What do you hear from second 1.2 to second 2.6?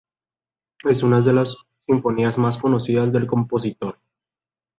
de las sinfonías más